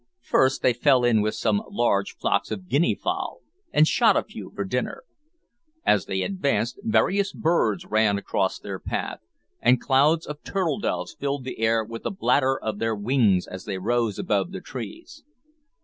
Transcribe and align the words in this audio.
First, 0.23 0.63
they 0.63 0.73
fell 0.73 1.03
in 1.03 1.21
with 1.21 1.35
some 1.35 1.61
large 1.69 2.15
flocks 2.17 2.49
of 2.49 2.67
guinea 2.67 2.95
fowl, 2.95 3.41
and 3.71 3.87
shot 3.87 4.17
a 4.17 4.23
few 4.23 4.51
for 4.55 4.63
dinner. 4.63 5.03
As 5.85 6.07
they 6.07 6.23
advanced, 6.23 6.79
various 6.81 7.31
birds 7.31 7.85
ran 7.85 8.17
across 8.17 8.57
their 8.57 8.79
path, 8.79 9.19
and 9.61 9.79
clouds 9.79 10.25
of 10.25 10.41
turtle 10.41 10.79
doves 10.79 11.13
filled 11.13 11.43
the 11.43 11.59
air 11.59 11.83
with 11.83 12.01
the 12.01 12.09
blatter 12.09 12.57
of 12.59 12.79
their 12.79 12.95
wings 12.95 13.45
as 13.45 13.65
they 13.65 13.77
rose 13.77 14.17
above 14.17 14.51
the 14.53 14.59
trees. 14.59 15.23